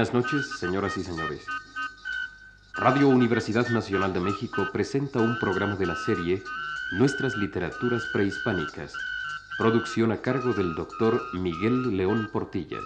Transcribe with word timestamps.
Buenas 0.00 0.14
noches, 0.14 0.58
señoras 0.58 0.96
y 0.96 1.04
señores. 1.04 1.44
Radio 2.72 3.06
Universidad 3.08 3.68
Nacional 3.68 4.14
de 4.14 4.20
México 4.20 4.66
presenta 4.72 5.18
un 5.18 5.38
programa 5.38 5.76
de 5.76 5.84
la 5.84 5.94
serie 5.94 6.42
Nuestras 6.92 7.36
Literaturas 7.36 8.06
Prehispánicas, 8.10 8.94
producción 9.58 10.10
a 10.10 10.22
cargo 10.22 10.54
del 10.54 10.74
doctor 10.74 11.20
Miguel 11.34 11.98
León 11.98 12.30
Portilla. 12.32 12.78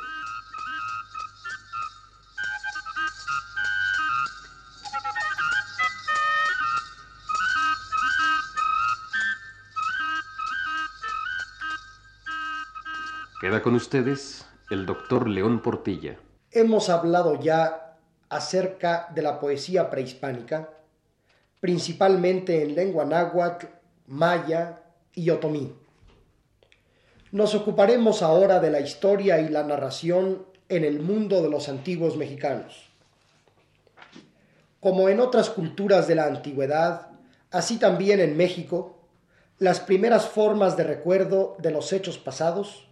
Queda 13.40 13.62
con 13.62 13.76
ustedes 13.76 14.48
el 14.68 14.84
doctor 14.84 15.28
León 15.28 15.60
Portilla. 15.60 16.18
Hemos 16.56 16.88
hablado 16.88 17.40
ya 17.40 17.96
acerca 18.28 19.08
de 19.12 19.22
la 19.22 19.40
poesía 19.40 19.90
prehispánica, 19.90 20.70
principalmente 21.60 22.62
en 22.62 22.76
lengua 22.76 23.04
náhuatl, 23.04 23.66
maya 24.06 24.78
y 25.12 25.30
otomí. 25.30 25.74
Nos 27.32 27.56
ocuparemos 27.56 28.22
ahora 28.22 28.60
de 28.60 28.70
la 28.70 28.78
historia 28.78 29.40
y 29.40 29.48
la 29.48 29.64
narración 29.64 30.46
en 30.68 30.84
el 30.84 31.00
mundo 31.00 31.42
de 31.42 31.50
los 31.50 31.68
antiguos 31.68 32.16
mexicanos. 32.16 32.88
Como 34.78 35.08
en 35.08 35.18
otras 35.18 35.50
culturas 35.50 36.06
de 36.06 36.14
la 36.14 36.26
antigüedad, 36.26 37.08
así 37.50 37.80
también 37.80 38.20
en 38.20 38.36
México, 38.36 39.00
las 39.58 39.80
primeras 39.80 40.28
formas 40.28 40.76
de 40.76 40.84
recuerdo 40.84 41.56
de 41.58 41.72
los 41.72 41.92
hechos 41.92 42.16
pasados 42.16 42.86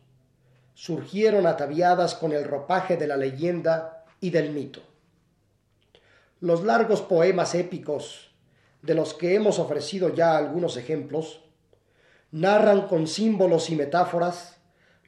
surgieron 0.74 1.46
ataviadas 1.46 2.14
con 2.14 2.32
el 2.32 2.44
ropaje 2.44 2.96
de 2.96 3.06
la 3.06 3.16
leyenda 3.16 4.04
y 4.20 4.30
del 4.30 4.52
mito. 4.52 4.80
Los 6.40 6.64
largos 6.64 7.02
poemas 7.02 7.54
épicos, 7.54 8.32
de 8.82 8.94
los 8.94 9.14
que 9.14 9.34
hemos 9.34 9.58
ofrecido 9.58 10.14
ya 10.14 10.36
algunos 10.36 10.76
ejemplos, 10.76 11.40
narran 12.32 12.88
con 12.88 13.06
símbolos 13.06 13.70
y 13.70 13.76
metáforas 13.76 14.56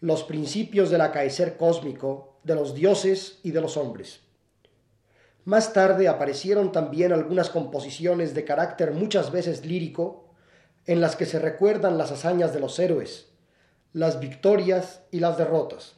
los 0.00 0.22
principios 0.22 0.90
del 0.90 1.00
acaecer 1.00 1.56
cósmico 1.56 2.38
de 2.44 2.54
los 2.54 2.74
dioses 2.74 3.40
y 3.42 3.50
de 3.50 3.60
los 3.60 3.76
hombres. 3.76 4.20
Más 5.44 5.72
tarde 5.72 6.08
aparecieron 6.08 6.72
también 6.72 7.12
algunas 7.12 7.50
composiciones 7.50 8.34
de 8.34 8.44
carácter 8.44 8.92
muchas 8.92 9.32
veces 9.32 9.64
lírico, 9.64 10.30
en 10.86 11.00
las 11.00 11.16
que 11.16 11.26
se 11.26 11.38
recuerdan 11.38 11.98
las 11.98 12.12
hazañas 12.12 12.52
de 12.52 12.60
los 12.60 12.78
héroes, 12.78 13.33
las 13.94 14.18
victorias 14.20 15.00
y 15.12 15.20
las 15.20 15.38
derrotas. 15.38 15.94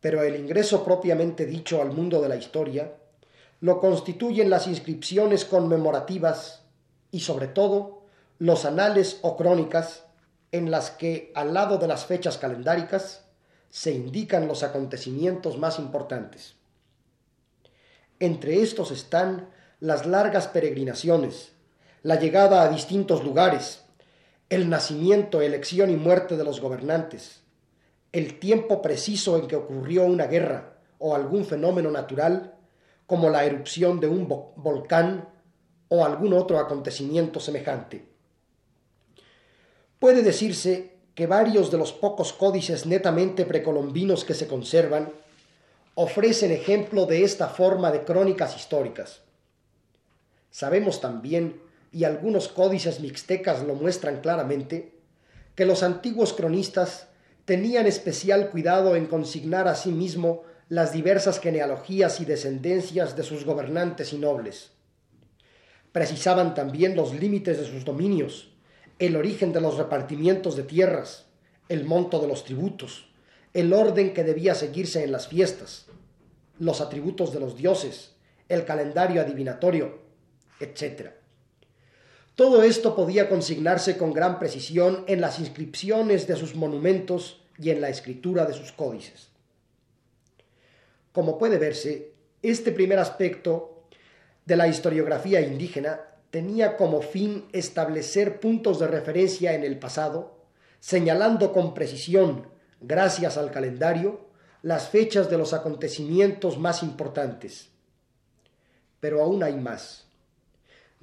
Pero 0.00 0.22
el 0.22 0.36
ingreso 0.36 0.84
propiamente 0.84 1.46
dicho 1.46 1.80
al 1.80 1.90
mundo 1.90 2.20
de 2.20 2.28
la 2.28 2.36
historia 2.36 2.92
lo 3.60 3.80
constituyen 3.80 4.50
las 4.50 4.66
inscripciones 4.66 5.46
conmemorativas 5.46 6.62
y 7.10 7.20
sobre 7.20 7.48
todo 7.48 8.02
los 8.38 8.66
anales 8.66 9.20
o 9.22 9.38
crónicas 9.38 10.04
en 10.52 10.70
las 10.70 10.90
que, 10.90 11.32
al 11.34 11.54
lado 11.54 11.78
de 11.78 11.88
las 11.88 12.04
fechas 12.04 12.36
calendáricas, 12.36 13.24
se 13.70 13.92
indican 13.92 14.46
los 14.46 14.62
acontecimientos 14.62 15.56
más 15.56 15.78
importantes. 15.78 16.56
Entre 18.20 18.60
estos 18.60 18.90
están 18.90 19.48
las 19.80 20.04
largas 20.04 20.46
peregrinaciones, 20.46 21.52
la 22.02 22.16
llegada 22.16 22.62
a 22.62 22.68
distintos 22.68 23.24
lugares, 23.24 23.83
el 24.48 24.68
nacimiento, 24.68 25.40
elección 25.40 25.90
y 25.90 25.96
muerte 25.96 26.36
de 26.36 26.44
los 26.44 26.60
gobernantes, 26.60 27.42
el 28.12 28.38
tiempo 28.38 28.82
preciso 28.82 29.36
en 29.38 29.48
que 29.48 29.56
ocurrió 29.56 30.04
una 30.04 30.26
guerra 30.26 30.78
o 30.98 31.14
algún 31.14 31.44
fenómeno 31.44 31.90
natural, 31.90 32.54
como 33.06 33.28
la 33.30 33.44
erupción 33.44 34.00
de 34.00 34.06
un 34.06 34.28
volcán 34.28 35.28
o 35.88 36.04
algún 36.04 36.32
otro 36.32 36.58
acontecimiento 36.58 37.40
semejante. 37.40 38.06
Puede 39.98 40.22
decirse 40.22 40.94
que 41.14 41.26
varios 41.26 41.70
de 41.70 41.78
los 41.78 41.92
pocos 41.92 42.32
códices 42.32 42.86
netamente 42.86 43.44
precolombinos 43.44 44.24
que 44.24 44.34
se 44.34 44.46
conservan 44.46 45.12
ofrecen 45.94 46.50
ejemplo 46.50 47.06
de 47.06 47.22
esta 47.22 47.48
forma 47.48 47.90
de 47.92 48.04
crónicas 48.04 48.56
históricas. 48.56 49.22
Sabemos 50.50 51.00
también 51.00 51.60
y 51.94 52.02
algunos 52.02 52.48
códices 52.48 52.98
mixtecas 52.98 53.62
lo 53.62 53.76
muestran 53.76 54.20
claramente, 54.20 54.98
que 55.54 55.64
los 55.64 55.84
antiguos 55.84 56.32
cronistas 56.32 57.06
tenían 57.44 57.86
especial 57.86 58.50
cuidado 58.50 58.96
en 58.96 59.06
consignar 59.06 59.68
a 59.68 59.76
sí 59.76 59.92
mismo 59.92 60.42
las 60.68 60.92
diversas 60.92 61.38
genealogías 61.38 62.20
y 62.20 62.24
descendencias 62.24 63.16
de 63.16 63.22
sus 63.22 63.44
gobernantes 63.44 64.12
y 64.12 64.18
nobles. 64.18 64.72
Precisaban 65.92 66.54
también 66.54 66.96
los 66.96 67.14
límites 67.14 67.58
de 67.58 67.66
sus 67.66 67.84
dominios, 67.84 68.52
el 68.98 69.14
origen 69.14 69.52
de 69.52 69.60
los 69.60 69.76
repartimientos 69.76 70.56
de 70.56 70.64
tierras, 70.64 71.26
el 71.68 71.84
monto 71.84 72.18
de 72.18 72.26
los 72.26 72.42
tributos, 72.42 73.06
el 73.52 73.72
orden 73.72 74.12
que 74.12 74.24
debía 74.24 74.56
seguirse 74.56 75.04
en 75.04 75.12
las 75.12 75.28
fiestas, 75.28 75.86
los 76.58 76.80
atributos 76.80 77.32
de 77.32 77.38
los 77.38 77.56
dioses, 77.56 78.16
el 78.48 78.64
calendario 78.64 79.20
adivinatorio, 79.20 80.00
etc. 80.58 81.23
Todo 82.34 82.64
esto 82.64 82.96
podía 82.96 83.28
consignarse 83.28 83.96
con 83.96 84.12
gran 84.12 84.40
precisión 84.40 85.04
en 85.06 85.20
las 85.20 85.38
inscripciones 85.38 86.26
de 86.26 86.34
sus 86.34 86.56
monumentos 86.56 87.40
y 87.58 87.70
en 87.70 87.80
la 87.80 87.90
escritura 87.90 88.44
de 88.44 88.54
sus 88.54 88.72
códices. 88.72 89.28
Como 91.12 91.38
puede 91.38 91.58
verse, 91.58 92.12
este 92.42 92.72
primer 92.72 92.98
aspecto 92.98 93.84
de 94.44 94.56
la 94.56 94.66
historiografía 94.66 95.40
indígena 95.40 96.00
tenía 96.30 96.76
como 96.76 97.02
fin 97.02 97.44
establecer 97.52 98.40
puntos 98.40 98.80
de 98.80 98.88
referencia 98.88 99.54
en 99.54 99.62
el 99.62 99.78
pasado, 99.78 100.40
señalando 100.80 101.52
con 101.52 101.72
precisión, 101.72 102.48
gracias 102.80 103.36
al 103.36 103.52
calendario, 103.52 104.26
las 104.62 104.88
fechas 104.88 105.30
de 105.30 105.38
los 105.38 105.52
acontecimientos 105.52 106.58
más 106.58 106.82
importantes. 106.82 107.68
Pero 108.98 109.22
aún 109.22 109.44
hay 109.44 109.54
más 109.54 110.03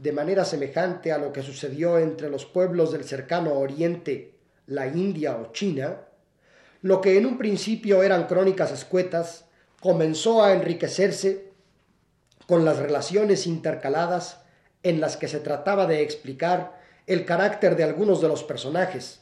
de 0.01 0.11
manera 0.11 0.45
semejante 0.45 1.11
a 1.11 1.19
lo 1.19 1.31
que 1.31 1.43
sucedió 1.43 1.99
entre 1.99 2.31
los 2.31 2.43
pueblos 2.43 2.91
del 2.91 3.03
cercano 3.03 3.53
Oriente, 3.53 4.33
la 4.65 4.87
India 4.87 5.37
o 5.37 5.51
China, 5.51 6.01
lo 6.81 7.01
que 7.01 7.19
en 7.19 7.27
un 7.27 7.37
principio 7.37 8.01
eran 8.01 8.25
crónicas 8.25 8.71
escuetas 8.71 9.45
comenzó 9.79 10.43
a 10.43 10.53
enriquecerse 10.53 11.51
con 12.47 12.65
las 12.65 12.79
relaciones 12.79 13.45
intercaladas 13.45 14.41
en 14.81 15.01
las 15.01 15.17
que 15.17 15.27
se 15.27 15.39
trataba 15.39 15.85
de 15.85 16.01
explicar 16.01 16.81
el 17.05 17.23
carácter 17.23 17.75
de 17.75 17.83
algunos 17.83 18.21
de 18.21 18.27
los 18.27 18.43
personajes, 18.43 19.21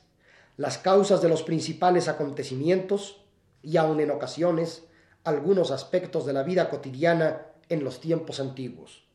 las 0.56 0.78
causas 0.78 1.22
de 1.22 1.28
los 1.28 1.44
principales 1.44 2.08
acontecimientos 2.08 3.26
y 3.62 3.76
aun 3.76 4.00
en 4.00 4.12
ocasiones 4.12 4.86
algunos 5.26 5.72
aspectos 5.72 6.26
de 6.26 6.32
la 6.32 6.44
vida 6.44 6.70
cotidiana 6.70 7.48
en 7.68 7.84
los 7.84 8.00
tiempos 8.00 8.40
antiguos. 8.40 9.09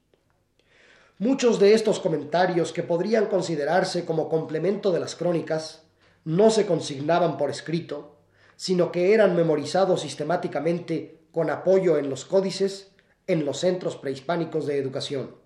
Muchos 1.19 1.61
de 1.61 1.75
estos 1.75 2.01
comentarios 2.01 2.73
que 2.73 2.83
podrían 2.83 3.27
considerarse 3.27 4.05
como 4.05 4.29
complemento 4.29 4.91
de 4.91 4.99
las 4.99 5.15
crónicas 5.15 5.85
no 6.25 6.51
se 6.51 6.67
consignaban 6.67 7.39
por 7.39 7.51
escrito, 7.51 8.17
sino 8.57 8.91
que 8.91 9.15
eran 9.15 9.37
memorizados 9.37 10.01
sistemáticamente 10.01 11.21
con 11.31 11.51
apoyo 11.51 11.99
en 11.99 12.11
los 12.11 12.25
códices 12.25 12.91
en 13.29 13.45
los 13.45 13.59
centros 13.59 13.97
prehispánicos 13.97 14.67
de 14.67 14.79
educación. 14.79 15.37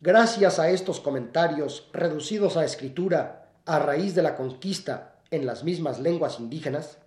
Gracias 0.00 0.60
a 0.60 0.70
estos 0.70 1.00
comentarios 1.00 1.90
reducidos 1.92 2.56
a 2.56 2.64
escritura 2.64 3.50
a 3.64 3.80
raíz 3.80 4.14
de 4.14 4.22
la 4.22 4.36
conquista 4.36 5.16
en 5.32 5.46
las 5.46 5.64
mismas 5.64 5.98
lenguas 5.98 6.38
indígenas, 6.38 6.98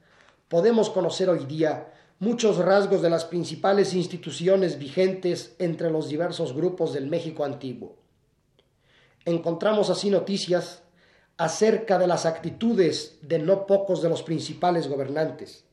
podemos 0.50 0.90
conocer 0.90 1.30
hoy 1.30 1.46
día 1.46 1.94
muchos 2.20 2.58
rasgos 2.58 3.02
de 3.02 3.10
las 3.10 3.24
principales 3.24 3.94
instituciones 3.94 4.78
vigentes 4.78 5.56
entre 5.58 5.90
los 5.90 6.10
diversos 6.10 6.54
grupos 6.54 6.94
del 6.94 7.08
México 7.08 7.46
antiguo. 7.46 7.96
Encontramos 9.24 9.90
así 9.90 10.10
noticias 10.10 10.84
acerca 11.38 11.98
de 11.98 12.08
las 12.08 12.26
actitudes 12.26 13.18
de 13.22 13.40
no 13.40 13.66
pocos 13.66 14.02
de 14.02 14.10
los 14.10 14.22
principales 14.24 14.90
gobernantes. 14.90 15.64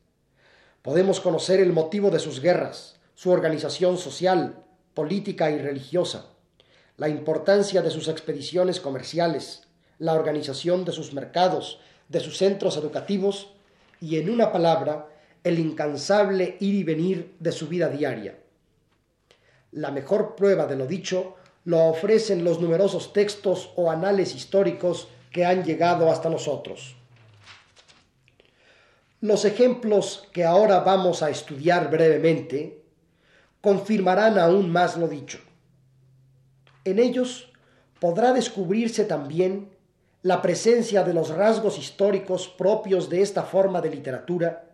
Podemos 0.82 1.19
conocer 1.19 1.58
el 1.58 1.72
motivo 1.72 2.10
de 2.10 2.20
sus 2.20 2.40
guerras, 2.40 3.00
su 3.16 3.32
organización 3.32 3.98
social, 3.98 4.62
política 4.94 5.50
y 5.50 5.58
religiosa, 5.58 6.26
la 6.96 7.08
importancia 7.08 7.82
de 7.82 7.90
sus 7.90 8.06
expediciones 8.06 8.78
comerciales, 8.78 9.64
la 9.98 10.14
organización 10.14 10.84
de 10.84 10.93
sus 10.93 11.12
mercados, 11.12 11.81
de 12.08 12.20
sus 12.20 12.38
centros 12.38 12.76
educativos 12.76 13.48
y, 14.00 14.19
en 14.19 14.31
una 14.31 14.52
palabra, 14.52 15.08
el 15.46 15.60
incansable 15.60 16.56
ir 16.58 16.75
y 16.75 16.82
venir 16.82 17.37
de 17.38 17.52
su 17.52 17.69
vida 17.69 17.88
diaria. 17.88 18.37
La 19.70 19.93
mejor 19.93 20.34
prueba 20.34 20.66
de 20.66 20.75
lo 20.75 20.88
dicho 20.88 21.37
lo 21.64 21.84
ofrecen 21.84 22.43
los 22.43 22.60
numerosos 22.60 23.12
textos 23.12 23.70
o 23.76 23.88
anales 23.88 24.34
históricos 24.34 25.06
que 25.31 25.44
han 25.44 25.62
llegado 25.62 26.10
hasta 26.10 26.28
nosotros. 26.28 26.96
Los 29.20 29.44
ejemplos 29.44 30.28
que 30.32 30.44
ahora 30.44 30.81
vamos 30.81 31.22
a 31.22 31.31
estudiar 31.31 31.93
brevemente 31.93 32.82
confirmarán 33.60 34.40
aún 34.40 34.72
más 34.72 34.96
lo 34.96 35.06
dicho. 35.06 35.38
En 36.84 36.98
ellos 36.98 37.52
podrá 38.00 38.32
descubrirse 38.32 39.04
también 39.04 39.70
la 40.22 40.43
presencia 40.43 41.04
de 41.04 41.14
los 41.14 41.28
rasgos 41.28 41.78
históricos 41.78 42.48
propios 42.48 43.08
de 43.08 43.22
esta 43.22 43.44
forma 43.44 43.81
de 43.81 43.90
literatura, 43.90 44.65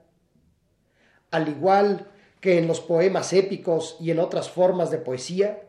al 1.33 1.49
igual 1.49 2.07
que 2.41 2.59
en 2.59 2.69
los 2.69 2.81
poemas 2.81 3.33
épicos 3.33 3.97
y 4.01 4.11
en 4.11 4.21
otras 4.21 4.49
formas 4.49 4.91
de 4.91 4.99
poesía, 4.99 5.63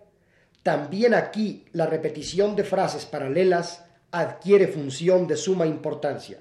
también 0.62 1.13
aquí 1.13 1.65
la 1.71 1.88
repetición 1.88 2.56
de 2.56 2.63
frases 2.63 3.06
paralelas 3.06 3.86
adquiere 4.12 4.68
función 4.68 5.27
de 5.27 5.38
suma 5.38 5.65
importancia. 5.65 6.39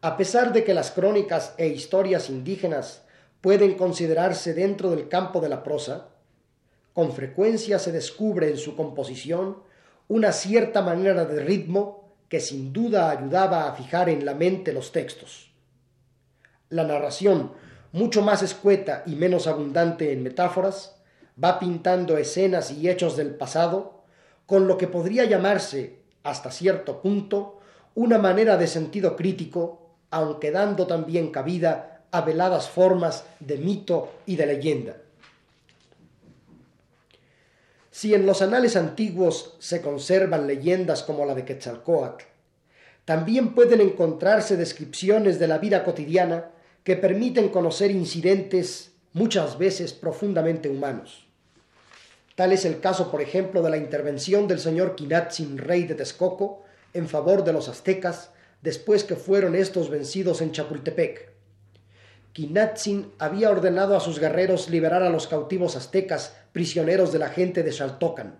A 0.00 0.16
pesar 0.16 0.52
de 0.52 0.64
que 0.64 0.74
las 0.74 0.90
crónicas 0.90 1.54
e 1.58 1.68
historias 1.68 2.28
indígenas 2.28 3.02
pueden 3.40 3.74
considerarse 3.74 4.54
dentro 4.54 4.90
del 4.90 5.08
campo 5.08 5.40
de 5.40 5.48
la 5.48 5.62
prosa, 5.62 6.08
con 6.92 7.12
frecuencia 7.12 7.78
se 7.78 7.92
descubre 7.92 8.48
en 8.48 8.56
su 8.56 8.76
composición 8.76 9.62
una 10.08 10.32
cierta 10.32 10.82
manera 10.82 11.24
de 11.24 11.42
ritmo 11.42 12.14
que 12.28 12.40
sin 12.40 12.72
duda 12.72 13.10
ayudaba 13.10 13.68
a 13.68 13.74
fijar 13.74 14.08
en 14.08 14.24
la 14.24 14.34
mente 14.34 14.72
los 14.72 14.90
textos. 14.90 15.51
La 16.72 16.84
narración, 16.84 17.52
mucho 17.92 18.22
más 18.22 18.42
escueta 18.42 19.02
y 19.04 19.14
menos 19.14 19.46
abundante 19.46 20.10
en 20.10 20.22
metáforas, 20.22 20.96
va 21.42 21.58
pintando 21.58 22.16
escenas 22.16 22.70
y 22.70 22.88
hechos 22.88 23.14
del 23.14 23.34
pasado 23.34 24.04
con 24.46 24.66
lo 24.66 24.78
que 24.78 24.86
podría 24.86 25.26
llamarse, 25.26 25.98
hasta 26.22 26.50
cierto 26.50 27.02
punto, 27.02 27.60
una 27.94 28.16
manera 28.16 28.56
de 28.56 28.66
sentido 28.66 29.16
crítico, 29.16 29.96
aunque 30.10 30.50
dando 30.50 30.86
también 30.86 31.30
cabida 31.30 32.04
a 32.10 32.22
veladas 32.22 32.70
formas 32.70 33.24
de 33.38 33.58
mito 33.58 34.10
y 34.24 34.36
de 34.36 34.46
leyenda. 34.46 34.96
Si 37.90 38.14
en 38.14 38.24
los 38.24 38.40
anales 38.40 38.76
antiguos 38.76 39.56
se 39.58 39.82
conservan 39.82 40.46
leyendas 40.46 41.02
como 41.02 41.26
la 41.26 41.34
de 41.34 41.44
Quetzalcoatl, 41.44 42.24
también 43.04 43.54
pueden 43.54 43.82
encontrarse 43.82 44.56
descripciones 44.56 45.38
de 45.38 45.48
la 45.48 45.58
vida 45.58 45.84
cotidiana 45.84 46.52
que 46.84 46.96
permiten 46.96 47.48
conocer 47.48 47.90
incidentes 47.90 48.92
muchas 49.12 49.58
veces 49.58 49.92
profundamente 49.92 50.68
humanos. 50.68 51.26
Tal 52.34 52.52
es 52.52 52.64
el 52.64 52.80
caso, 52.80 53.10
por 53.10 53.20
ejemplo, 53.20 53.62
de 53.62 53.70
la 53.70 53.76
intervención 53.76 54.48
del 54.48 54.58
señor 54.58 54.96
Quinatzin, 54.96 55.58
rey 55.58 55.84
de 55.84 55.94
Texcoco, 55.94 56.64
en 56.94 57.08
favor 57.08 57.44
de 57.44 57.52
los 57.52 57.68
aztecas 57.68 58.30
después 58.62 59.04
que 59.04 59.16
fueron 59.16 59.54
estos 59.54 59.90
vencidos 59.90 60.40
en 60.40 60.52
Chapultepec. 60.52 61.30
Quinatzin 62.32 63.12
había 63.18 63.50
ordenado 63.50 63.96
a 63.96 64.00
sus 64.00 64.18
guerreros 64.18 64.70
liberar 64.70 65.02
a 65.02 65.10
los 65.10 65.26
cautivos 65.26 65.76
aztecas, 65.76 66.34
prisioneros 66.52 67.12
de 67.12 67.18
la 67.18 67.28
gente 67.28 67.62
de 67.62 67.72
Xaltocan. 67.72 68.38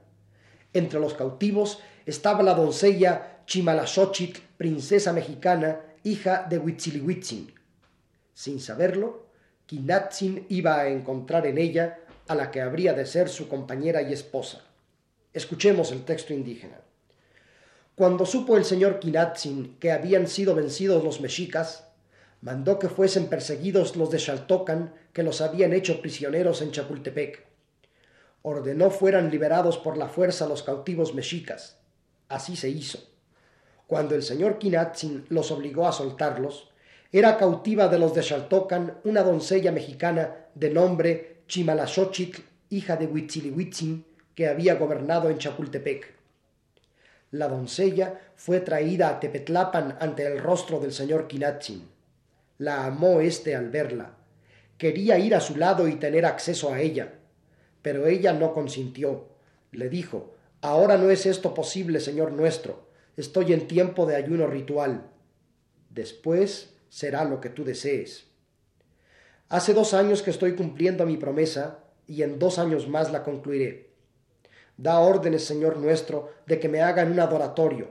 Entre 0.72 0.98
los 0.98 1.12
cautivos 1.12 1.80
estaba 2.06 2.42
la 2.42 2.54
doncella 2.54 3.40
Chimalaxochitl, 3.46 4.40
princesa 4.56 5.12
mexicana, 5.12 5.80
hija 6.04 6.46
de 6.48 6.58
Huitzilihuitzin. 6.58 7.61
Sin 8.34 8.60
saberlo, 8.60 9.26
Quinatzin 9.66 10.46
iba 10.48 10.78
a 10.80 10.88
encontrar 10.88 11.46
en 11.46 11.58
ella 11.58 12.00
a 12.28 12.34
la 12.34 12.50
que 12.50 12.60
habría 12.60 12.92
de 12.92 13.06
ser 13.06 13.28
su 13.28 13.48
compañera 13.48 14.02
y 14.02 14.12
esposa. 14.12 14.64
Escuchemos 15.32 15.92
el 15.92 16.04
texto 16.04 16.32
indígena. 16.32 16.80
Cuando 17.94 18.26
supo 18.26 18.56
el 18.56 18.64
señor 18.64 19.00
Quinatzin 19.00 19.76
que 19.78 19.92
habían 19.92 20.26
sido 20.26 20.54
vencidos 20.54 21.04
los 21.04 21.20
mexicas, 21.20 21.88
mandó 22.40 22.78
que 22.78 22.88
fuesen 22.88 23.28
perseguidos 23.28 23.96
los 23.96 24.10
de 24.10 24.18
Xaltocan 24.18 24.94
que 25.12 25.22
los 25.22 25.40
habían 25.40 25.72
hecho 25.72 26.00
prisioneros 26.00 26.62
en 26.62 26.72
Chapultepec. 26.72 27.46
Ordenó 28.42 28.90
fueran 28.90 29.30
liberados 29.30 29.78
por 29.78 29.96
la 29.96 30.08
fuerza 30.08 30.48
los 30.48 30.62
cautivos 30.62 31.14
mexicas. 31.14 31.78
Así 32.28 32.56
se 32.56 32.70
hizo. 32.70 32.98
Cuando 33.86 34.14
el 34.14 34.22
señor 34.22 34.58
Quinatzin 34.58 35.26
los 35.28 35.50
obligó 35.50 35.86
a 35.86 35.92
soltarlos, 35.92 36.71
era 37.12 37.36
cautiva 37.36 37.88
de 37.88 37.98
los 37.98 38.14
de 38.14 38.22
Xaltocan 38.22 39.00
una 39.04 39.22
doncella 39.22 39.70
mexicana 39.70 40.48
de 40.54 40.70
nombre 40.70 41.42
Chimalaxochitl, 41.46 42.40
hija 42.70 42.96
de 42.96 43.06
Huitzilihuitzin, 43.06 44.06
que 44.34 44.48
había 44.48 44.76
gobernado 44.76 45.28
en 45.28 45.36
Chapultepec. 45.36 46.14
La 47.32 47.48
doncella 47.48 48.18
fue 48.34 48.60
traída 48.60 49.10
a 49.10 49.20
Tepetlapan 49.20 49.98
ante 50.00 50.24
el 50.26 50.38
rostro 50.38 50.80
del 50.80 50.92
señor 50.92 51.28
Quinatzin. 51.28 51.86
La 52.56 52.86
amó 52.86 53.20
éste 53.20 53.54
al 53.54 53.68
verla. 53.68 54.14
Quería 54.78 55.18
ir 55.18 55.34
a 55.34 55.40
su 55.40 55.56
lado 55.56 55.88
y 55.88 55.96
tener 55.96 56.24
acceso 56.24 56.72
a 56.72 56.80
ella. 56.80 57.12
Pero 57.82 58.06
ella 58.06 58.32
no 58.32 58.54
consintió. 58.54 59.28
Le 59.70 59.90
dijo, 59.90 60.34
Ahora 60.62 60.96
no 60.96 61.10
es 61.10 61.26
esto 61.26 61.52
posible, 61.52 62.00
Señor 62.00 62.32
nuestro. 62.32 62.86
Estoy 63.16 63.52
en 63.52 63.66
tiempo 63.66 64.06
de 64.06 64.16
ayuno 64.16 64.46
ritual. 64.46 65.10
Después 65.90 66.71
será 66.92 67.24
lo 67.24 67.40
que 67.40 67.48
tú 67.48 67.64
desees. 67.64 68.26
Hace 69.48 69.72
dos 69.72 69.94
años 69.94 70.20
que 70.20 70.30
estoy 70.30 70.54
cumpliendo 70.54 71.06
mi 71.06 71.16
promesa 71.16 71.78
y 72.06 72.22
en 72.22 72.38
dos 72.38 72.58
años 72.58 72.86
más 72.86 73.10
la 73.10 73.22
concluiré. 73.22 73.90
Da 74.76 74.98
órdenes, 74.98 75.44
Señor 75.44 75.78
nuestro, 75.78 76.30
de 76.46 76.60
que 76.60 76.68
me 76.68 76.82
hagan 76.82 77.10
un 77.10 77.20
adoratorio. 77.20 77.88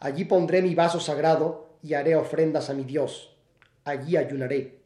Allí 0.00 0.24
pondré 0.26 0.60
mi 0.60 0.74
vaso 0.74 1.00
sagrado 1.00 1.78
y 1.82 1.94
haré 1.94 2.16
ofrendas 2.16 2.68
a 2.68 2.74
mi 2.74 2.84
Dios 2.84 3.34
allí 3.84 4.16
ayunaré. 4.16 4.80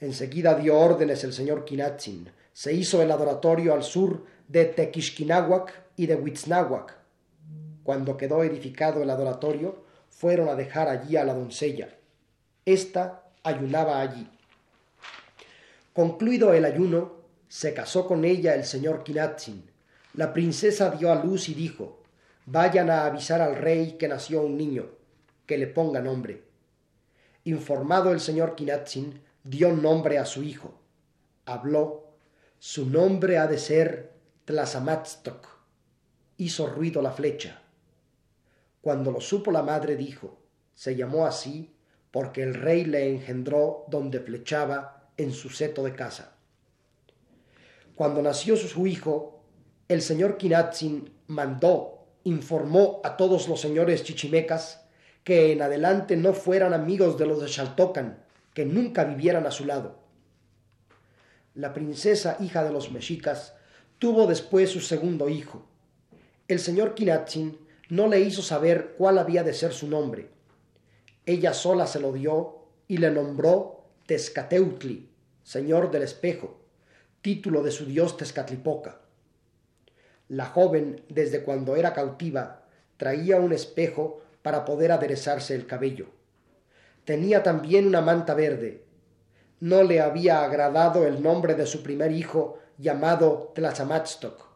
Enseguida 0.00 0.54
dio 0.54 0.78
órdenes 0.78 1.24
el 1.24 1.32
señor 1.32 1.64
Quinatzin. 1.64 2.30
Se 2.52 2.72
hizo 2.72 3.02
el 3.02 3.10
adoratorio 3.10 3.74
al 3.74 3.82
sur 3.82 4.24
de 4.48 4.64
Tequixquinahuac 4.64 5.72
y 5.96 6.06
de 6.06 6.14
Huitznahuac. 6.14 6.96
Cuando 7.82 8.16
quedó 8.16 8.42
edificado 8.42 9.02
el 9.02 9.10
adoratorio, 9.10 9.84
fueron 10.08 10.48
a 10.48 10.54
dejar 10.54 10.88
allí 10.88 11.16
a 11.16 11.24
la 11.24 11.34
doncella. 11.34 11.96
Esta 12.64 13.24
ayunaba 13.42 14.00
allí. 14.00 14.28
Concluido 15.92 16.52
el 16.52 16.64
ayuno, 16.64 17.20
se 17.48 17.74
casó 17.74 18.06
con 18.06 18.24
ella 18.24 18.54
el 18.54 18.64
señor 18.64 19.02
Quinatzin. 19.02 19.70
La 20.14 20.32
princesa 20.32 20.90
dio 20.90 21.10
a 21.10 21.22
luz 21.22 21.48
y 21.48 21.54
dijo, 21.54 22.02
vayan 22.46 22.90
a 22.90 23.06
avisar 23.06 23.40
al 23.40 23.56
rey 23.56 23.92
que 23.98 24.08
nació 24.08 24.42
un 24.42 24.56
niño, 24.56 24.86
que 25.46 25.58
le 25.58 25.66
ponga 25.66 26.00
nombre. 26.00 26.44
Informado 27.44 28.12
el 28.12 28.20
señor 28.20 28.54
Kinatzin, 28.54 29.20
dio 29.42 29.72
nombre 29.72 30.18
a 30.18 30.24
su 30.24 30.42
hijo. 30.42 30.74
Habló. 31.46 32.08
Su 32.58 32.86
nombre 32.86 33.38
ha 33.38 33.46
de 33.46 33.56
ser 33.56 34.12
Tlazamatztoc. 34.44 35.48
Hizo 36.36 36.66
ruido 36.66 37.00
la 37.00 37.12
flecha. 37.12 37.62
Cuando 38.82 39.10
lo 39.10 39.20
supo 39.20 39.50
la 39.50 39.62
madre 39.62 39.96
dijo, 39.96 40.38
se 40.74 40.94
llamó 40.94 41.26
así 41.26 41.74
porque 42.10 42.42
el 42.42 42.54
rey 42.54 42.84
le 42.84 43.08
engendró 43.08 43.84
donde 43.88 44.20
flechaba 44.20 45.10
en 45.16 45.32
su 45.32 45.50
seto 45.50 45.84
de 45.84 45.94
casa. 45.94 46.34
Cuando 47.94 48.22
nació 48.22 48.56
su 48.56 48.86
hijo, 48.86 49.42
el 49.88 50.02
señor 50.02 50.38
Kinatzin 50.38 51.12
mandó, 51.26 52.06
informó 52.24 53.00
a 53.04 53.16
todos 53.16 53.48
los 53.48 53.60
señores 53.60 54.04
chichimecas 54.04 54.84
que 55.24 55.52
en 55.52 55.62
adelante 55.62 56.16
no 56.16 56.32
fueran 56.32 56.72
amigos 56.72 57.18
de 57.18 57.26
los 57.26 57.40
de 57.40 57.48
Xaltocan, 57.48 58.24
que 58.54 58.64
nunca 58.64 59.04
vivieran 59.04 59.46
a 59.46 59.50
su 59.50 59.64
lado. 59.66 59.98
La 61.54 61.72
princesa, 61.74 62.36
hija 62.40 62.64
de 62.64 62.72
los 62.72 62.90
mexicas, 62.90 63.54
tuvo 63.98 64.26
después 64.26 64.70
su 64.70 64.80
segundo 64.80 65.28
hijo. 65.28 65.66
El 66.48 66.58
señor 66.58 66.94
Kinatzin 66.94 67.58
no 67.90 68.08
le 68.08 68.20
hizo 68.20 68.42
saber 68.42 68.94
cuál 68.96 69.18
había 69.18 69.42
de 69.42 69.52
ser 69.52 69.72
su 69.72 69.88
nombre. 69.88 70.30
Ella 71.30 71.54
sola 71.54 71.86
se 71.86 72.00
lo 72.00 72.12
dio 72.12 72.56
y 72.88 72.96
le 72.96 73.08
nombró 73.12 73.84
Tezcateutli, 74.06 75.08
señor 75.44 75.92
del 75.92 76.02
espejo, 76.02 76.58
título 77.22 77.62
de 77.62 77.70
su 77.70 77.86
dios 77.86 78.16
Tezcatlipoca. 78.16 78.98
La 80.26 80.46
joven, 80.46 81.04
desde 81.08 81.44
cuando 81.44 81.76
era 81.76 81.92
cautiva, 81.92 82.64
traía 82.96 83.36
un 83.36 83.52
espejo 83.52 84.22
para 84.42 84.64
poder 84.64 84.90
aderezarse 84.90 85.54
el 85.54 85.68
cabello. 85.68 86.06
Tenía 87.04 87.44
también 87.44 87.86
una 87.86 88.00
manta 88.00 88.34
verde. 88.34 88.82
No 89.60 89.84
le 89.84 90.00
había 90.00 90.42
agradado 90.42 91.06
el 91.06 91.22
nombre 91.22 91.54
de 91.54 91.66
su 91.66 91.84
primer 91.84 92.10
hijo 92.10 92.58
llamado 92.76 93.52
Tlazamatztoc. 93.54 94.48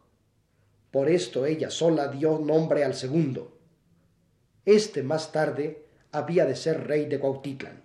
Por 0.91 1.09
esto 1.09 1.47
ella 1.47 1.71
sola 1.71 2.09
dio 2.09 2.41
nombre 2.41 2.83
al 2.83 2.95
segundo. 2.95 3.57
Este 4.65 5.05
más 5.05 5.31
tarde 5.31 5.84
había 6.15 6.47
de 6.47 6.57
ser 6.57 6.87
rey 6.87 7.07
de 7.07 7.19
Cuautitlán. 7.19 7.83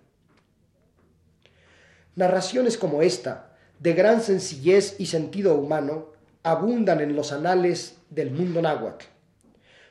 Narraciones 2.16 2.76
como 2.76 3.02
esta, 3.02 3.52
de 3.78 3.92
gran 3.94 4.20
sencillez 4.20 4.96
y 4.98 5.06
sentido 5.06 5.54
humano, 5.54 6.12
abundan 6.42 7.00
en 7.00 7.16
los 7.16 7.32
anales 7.32 7.96
del 8.10 8.30
mundo 8.30 8.62
náhuatl 8.62 9.04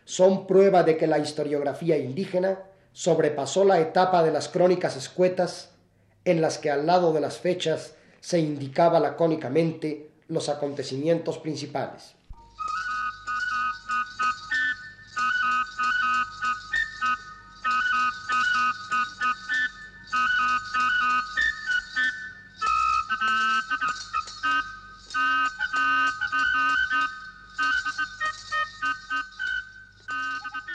son 0.09 0.47
prueba 0.47 0.81
de 0.81 0.97
que 0.97 1.05
la 1.05 1.19
historiografía 1.19 1.95
indígena 1.95 2.63
sobrepasó 2.93 3.63
la 3.63 3.79
etapa 3.79 4.23
de 4.23 4.31
las 4.31 4.49
crónicas 4.49 4.97
escuetas 4.97 5.69
en 6.25 6.41
las 6.41 6.57
que 6.57 6.71
al 6.71 6.87
lado 6.87 7.13
de 7.13 7.21
las 7.21 7.37
fechas 7.37 7.93
se 8.19 8.39
indicaba 8.39 8.99
lacónicamente 8.99 10.09
los 10.27 10.49
acontecimientos 10.49 11.37
principales. 11.37 12.15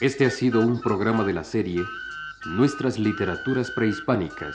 Este 0.04 0.26
ha 0.26 0.30
sido 0.30 0.60
un 0.60 0.82
programa 0.82 1.24
de 1.24 1.32
la 1.32 1.44
serie 1.44 1.82
Nuestras 2.44 2.98
Literaturas 2.98 3.70
Prehispánicas, 3.70 4.54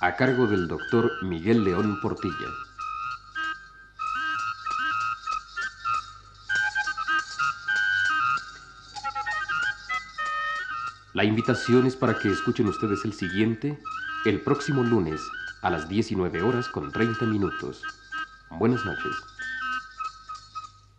a 0.00 0.16
cargo 0.16 0.48
del 0.48 0.66
doctor 0.66 1.12
Miguel 1.22 1.62
León 1.62 2.00
Portilla. 2.02 2.48
La 11.12 11.22
invitación 11.22 11.86
es 11.86 11.94
para 11.94 12.18
que 12.18 12.32
escuchen 12.32 12.66
ustedes 12.66 13.04
el 13.04 13.12
siguiente 13.12 13.78
el 14.24 14.40
próximo 14.40 14.82
lunes 14.82 15.20
a 15.62 15.70
las 15.70 15.88
19 15.88 16.42
horas 16.42 16.66
con 16.66 16.90
30 16.90 17.26
minutos. 17.26 17.80
Buenas 18.50 18.84
noches. 18.84 19.33